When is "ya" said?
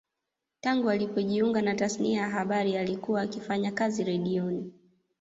2.21-2.29